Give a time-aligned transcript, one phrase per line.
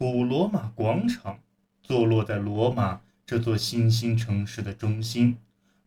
[0.00, 1.40] 古罗马广场
[1.82, 5.36] 坐落在罗马这座新兴城市的中心，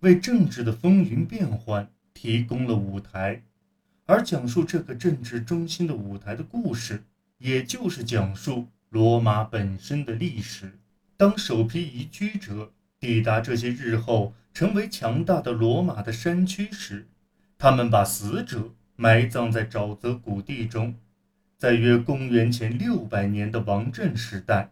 [0.01, 3.41] 为政治的风云变幻提供了舞台。
[4.05, 7.05] 而讲述这个政治中心的舞台的故事，
[7.39, 10.77] 也就是讲述罗马本身的历史。
[11.17, 17.07] 当首批移居者抵达这些日后成为强大的罗马的山区时，
[17.57, 20.93] 他们把死者埋葬在沼泽谷地中。
[21.57, 24.71] 在约公元前六百年的王政时代，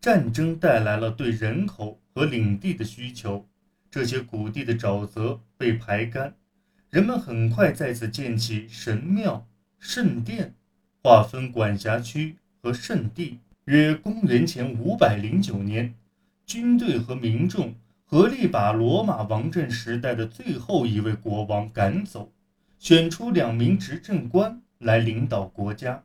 [0.00, 3.46] 战争带来了对人口和领地的需求，
[3.90, 6.34] 这些谷地的沼泽被排干。
[6.90, 9.46] 人们很快在此建起神庙、
[9.78, 10.54] 圣殿，
[11.02, 13.38] 划分管辖区和圣地。
[13.66, 15.94] 约公元前五百零九年，
[16.44, 17.74] 军队和民众
[18.04, 22.30] 合力把罗马王政时代的最后一位国王赶走，
[22.78, 26.04] 选出两名执政官来领导国家。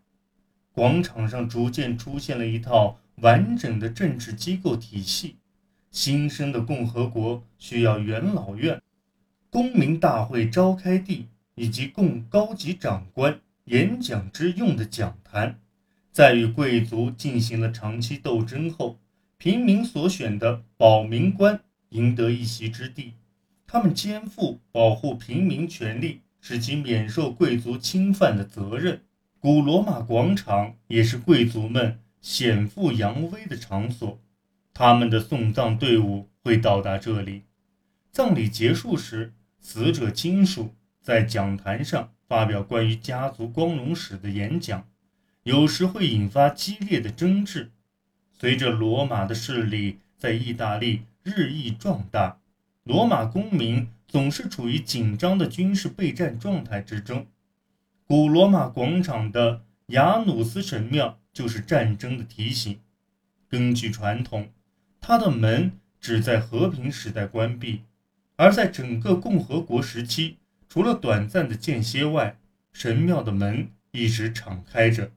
[0.71, 5.35] 广场上逐渐出现了一套完整的政治机构体系。
[5.91, 8.81] 新生的共和国需要元老院。
[9.49, 15.59] 公民大会召开地以及供高级长官演讲之用的讲坛，
[16.11, 18.99] 在与贵族进行了长期斗争后，
[19.37, 23.13] 平民所选的保民官赢得一席之地。
[23.65, 29.01] 他们肩负保护平民权利，使其免受贵族侵犯的责任。
[29.39, 34.19] 古罗马广场也是贵族们显富扬威的场所，
[34.73, 37.43] 他们的送葬队伍会到达这里。
[38.11, 39.33] 葬礼结束时。
[39.61, 44.87] 死者亲属在讲坛上发表关于家族光荣史的演讲，
[45.43, 47.69] 有时会引发激烈的争执。
[48.31, 52.39] 随着罗马的势力在意大利日益壮大，
[52.85, 57.27] 罗马公民总是处于紧张的军事备战状态之中。
[58.05, 62.79] 古罗马广场的雅努斯神庙就是战争的提醒。
[63.47, 64.49] 根据传统，
[64.99, 67.83] 它的门只在和平时代关闭。
[68.35, 70.37] 而在整个共和国时期，
[70.67, 72.39] 除了短暂的间歇外，
[72.71, 75.11] 神庙的门一直敞开着。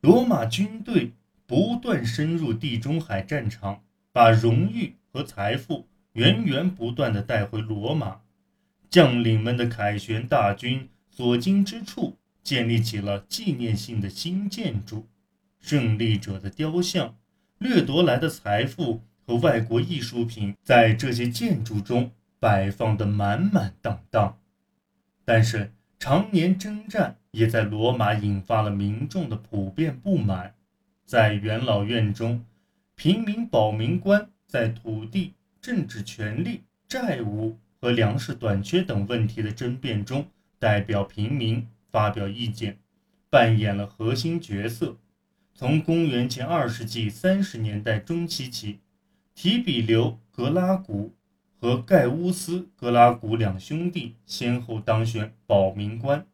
[0.00, 1.12] 罗马军队
[1.46, 8.20] 不断深入地中海战场，把荣誉和财富源源不断地带回罗马。
[8.88, 15.06] 将领们的凯旋大军所经之处，建立起了纪念性的新建筑。
[15.60, 17.16] 胜利者的雕像、
[17.58, 22.10] 掠夺来的财富和外国艺术品，在这些建筑中。
[22.42, 24.38] 摆放得满满当当，
[25.26, 30.54] 但是常年征战也在罗马引发了民众的普遍不满。
[31.04, 32.46] 在元老院中，
[32.94, 40.26] 平民保民官在土地、政治权利、债务和粮食短缺等问题的争辩中，
[40.58, 42.78] 代表平民发表意见，
[43.28, 44.96] 扮演了核心角色。
[45.54, 48.78] 从公元前二世纪三十年代中期起，
[49.34, 51.14] 提比留·格拉古。
[51.62, 56.26] 和盖乌斯·格拉古两兄弟先后当选保民官，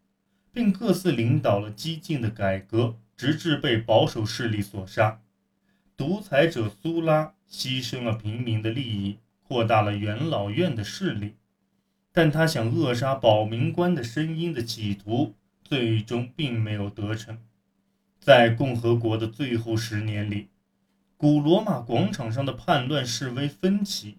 [0.52, 5.20] 并各自领导了激进的改革，直至被保守势力所杀。
[5.96, 11.34] 独裁者苏拉牺牲了平民的利益，扩大了元老院的势力，
[12.12, 17.38] 但他想扼杀保民官的声音的企图，最终并没有得逞。
[18.20, 20.48] 在共和国的最后十年里，
[21.16, 24.18] 古罗马广场上的叛乱示威分起。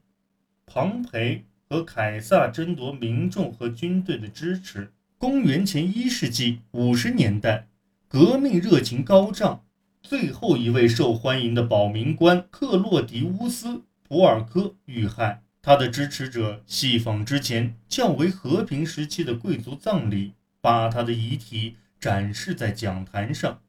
[0.66, 4.92] 庞培和凯撒争夺民众和军队的支持。
[5.18, 7.68] 公元前一世纪五十年代，
[8.08, 9.64] 革命热情高涨。
[10.08, 13.68] 最后一位受欢迎的保民官克洛迪乌斯·
[14.08, 20.32] 普尔科遇害，他的支持者戏仿之前较为和平时期的贵族葬礼，
[20.62, 23.60] 把他的遗体展示在讲坛上，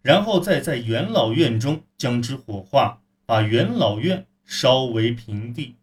[0.00, 5.76] 然后再在元老院中将之火化，把元老院烧为平地。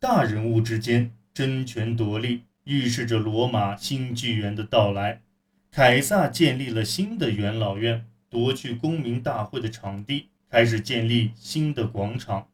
[0.00, 5.20] 大人物之间争权夺利，预示着罗马新纪元的到来。
[5.70, 12.48] 凯撒建立了新的元老院，夺去公民大会的场地，开始建立新的广场。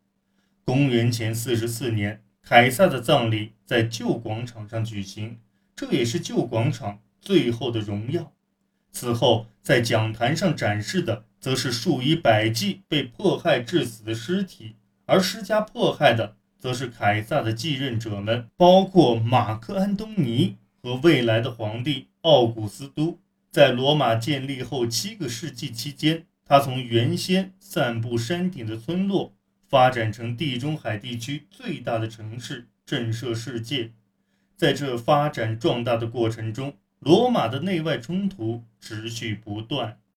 [0.64, 5.38] 公元前四十四年，凯撒的葬礼在旧广场上举行，
[5.76, 8.32] 这也是旧广场最后的荣耀。
[8.90, 14.75] 此后，在讲坛上展示的，则是数以百计被迫害致死的尸体，
[15.06, 16.34] 而施加迫害的。
[16.58, 23.20] 则是凯撒的继任者们，包括马克·安东尼和未来的皇帝奥古斯都。
[23.50, 29.34] 在罗马建立后七个世纪期间，他从原先散布山顶的村落
[29.66, 33.92] 发展成地中海地区最大的城市，震慑世界。
[34.56, 39.98] 在这发展壮大的过程中，罗马的内外冲突持续不断。